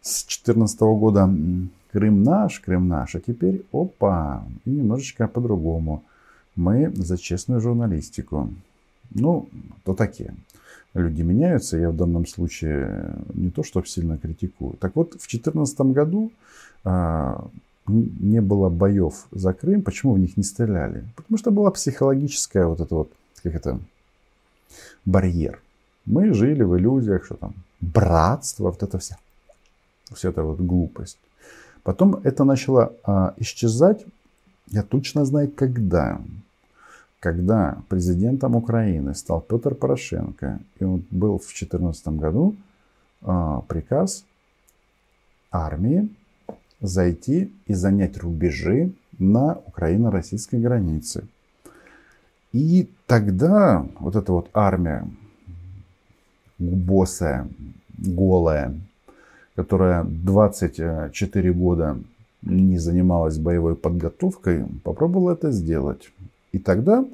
с 0.06 0.24
2014 0.26 0.80
года 0.82 1.30
Крым 1.92 2.24
наш, 2.24 2.60
Крым 2.60 2.88
наш, 2.88 3.16
а 3.16 3.20
теперь 3.20 3.66
опа, 3.72 4.44
и 4.66 4.70
немножечко 4.70 5.28
по-другому. 5.28 6.04
Мы 6.56 6.92
за 6.96 7.18
честную 7.18 7.60
журналистику. 7.60 8.50
Ну, 9.12 9.50
то 9.84 9.94
такие. 9.94 10.36
Люди 10.94 11.24
меняются, 11.24 11.78
я 11.78 11.90
в 11.90 11.96
данном 11.96 12.28
случае 12.28 13.16
не 13.34 13.50
то, 13.50 13.64
что 13.64 13.84
сильно 13.84 14.18
критикую. 14.18 14.74
Так 14.80 14.96
вот, 14.96 15.10
в 15.10 15.28
2014 15.28 15.82
году 15.82 16.32
а, 16.84 17.48
не 17.88 18.42
было 18.42 18.70
боев 18.70 19.26
за 19.32 19.54
Крым. 19.54 19.82
Почему 19.82 20.14
в 20.14 20.20
них 20.20 20.38
не 20.38 20.44
стреляли? 20.44 21.04
Потому 21.16 21.38
что 21.38 21.52
была 21.52 21.72
психологическая 21.72 22.68
вот 22.68 22.80
это 22.80 22.96
вот, 22.96 23.12
как 23.42 23.56
это, 23.56 23.80
барьер. 25.04 25.60
Мы 26.06 26.34
жили 26.34 26.62
в 26.62 26.78
иллюзиях, 26.78 27.26
что 27.26 27.36
там 27.36 27.54
братство, 27.82 28.70
вот 28.70 28.84
это 28.84 29.00
вся, 29.00 29.18
вся 30.14 30.30
эта 30.30 30.44
вот 30.44 30.60
глупость. 30.60 31.18
Потом 31.84 32.16
это 32.24 32.44
начало 32.44 32.94
а, 33.04 33.34
исчезать, 33.38 34.06
я 34.68 34.84
точно 34.84 35.26
знаю, 35.26 35.52
когда. 35.52 36.20
Когда 37.20 37.78
президентом 37.90 38.56
Украины 38.56 39.16
стал 39.16 39.42
Петр 39.42 39.76
Порошенко, 39.76 40.60
и 40.80 40.84
он 40.84 41.06
был 41.12 41.38
в 41.38 41.46
2014 41.46 42.08
году 42.10 42.56
а, 43.22 43.62
приказ 43.62 44.26
армии 45.52 46.10
зайти 46.82 47.52
и 47.66 47.74
занять 47.74 48.18
рубежи 48.18 48.92
на 49.18 49.60
украино-российской 49.66 50.60
границе. 50.60 51.28
И 52.52 52.90
тогда 53.06 53.86
вот 54.00 54.16
эта 54.16 54.32
вот 54.32 54.50
армия 54.54 55.08
босая, 56.58 57.48
голая, 57.98 58.80
которая 59.56 60.04
24 60.04 61.54
года 61.54 61.98
не 62.42 62.78
занималась 62.78 63.38
боевой 63.38 63.76
подготовкой, 63.76 64.66
попробовала 64.84 65.34
это 65.34 65.52
сделать. 65.52 66.12
И 66.52 66.60
тогда 66.60 67.06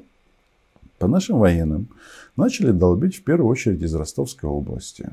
по 0.98 1.08
нашим 1.08 1.38
военным 1.38 1.88
начали 2.36 2.70
долбить 2.70 3.16
в 3.16 3.24
первую 3.24 3.48
очередь 3.48 3.82
из 3.82 3.94
Ростовской 3.94 4.48
области. 4.48 5.08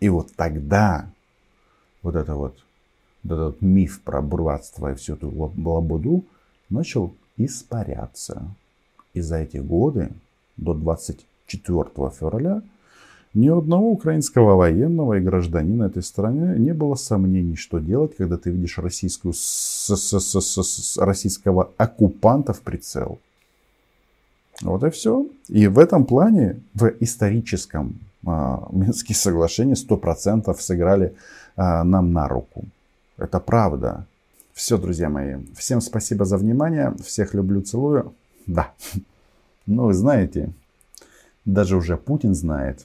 И 0.00 0.08
вот 0.08 0.32
тогда 0.36 1.06
вот 2.02 2.16
это 2.16 2.34
вот 2.34 2.56
этот 3.24 3.60
миф 3.62 4.00
про 4.02 4.20
братство 4.20 4.92
и 4.92 4.94
всю 4.94 5.14
эту 5.14 5.30
лабуду 5.30 6.24
начал 6.68 7.14
испаряться. 7.36 8.42
И 9.14 9.20
за 9.20 9.36
эти 9.36 9.58
годы, 9.58 10.10
до 10.56 10.74
24 10.74 11.84
февраля, 12.10 12.62
ни 13.34 13.48
у 13.48 13.58
одного 13.58 13.90
украинского 13.90 14.56
военного 14.56 15.14
и 15.14 15.20
гражданина 15.20 15.84
этой 15.84 16.02
страны 16.02 16.58
не 16.58 16.74
было 16.74 16.96
сомнений, 16.96 17.56
что 17.56 17.78
делать, 17.78 18.14
когда 18.16 18.36
ты 18.36 18.50
видишь 18.50 18.78
российскую, 18.78 19.32
с, 19.32 19.88
с, 19.88 20.20
с, 20.20 20.96
российского 20.98 21.70
оккупанта 21.78 22.52
в 22.52 22.60
прицел. 22.60 23.18
Вот 24.60 24.84
и 24.84 24.90
все. 24.90 25.26
И 25.48 25.66
в 25.66 25.78
этом 25.78 26.04
плане, 26.04 26.60
в 26.74 26.92
историческом 27.00 27.98
а, 28.26 28.68
Минские 28.70 29.16
соглашения 29.16 29.74
100% 29.74 30.54
сыграли 30.58 31.14
а, 31.56 31.84
нам 31.84 32.12
на 32.12 32.28
руку. 32.28 32.64
Это 33.16 33.40
правда. 33.40 34.06
Все, 34.52 34.76
друзья 34.76 35.08
мои. 35.08 35.36
Всем 35.56 35.80
спасибо 35.80 36.26
за 36.26 36.36
внимание. 36.36 36.94
Всех 37.02 37.32
люблю, 37.34 37.62
целую. 37.62 38.12
Да. 38.46 38.72
Ну, 39.64 39.84
вы 39.84 39.94
знаете, 39.94 40.50
даже 41.44 41.76
уже 41.76 41.96
Путин 41.96 42.34
знает. 42.34 42.84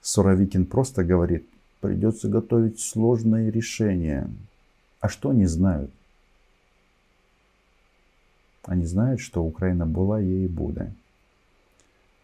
Суровикин 0.00 0.66
просто 0.66 1.04
говорит, 1.04 1.44
придется 1.80 2.28
готовить 2.28 2.80
сложные 2.80 3.50
решения. 3.50 4.30
А 5.00 5.08
что 5.08 5.30
они 5.30 5.46
знают? 5.46 5.90
Они 8.62 8.86
знают, 8.86 9.20
що 9.20 9.42
Україна 9.42 9.86
була, 9.86 10.20
є 10.20 10.44
і 10.44 10.48
буде. 10.48 10.92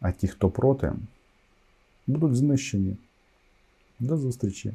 А 0.01 0.13
ті, 0.13 0.29
хто 0.29 0.51
проти, 0.51 0.93
будуть 2.07 2.37
знищені. 2.37 2.97
До 3.99 4.17
зустрічі! 4.17 4.73